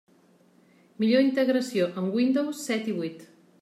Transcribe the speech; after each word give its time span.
Millor 1.03 1.23
integració 1.27 1.93
amb 2.03 2.19
Windows 2.21 2.67
set 2.71 2.95
i 2.95 3.01
vuit. 3.03 3.27